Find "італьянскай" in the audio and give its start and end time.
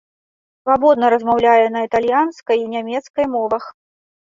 1.89-2.57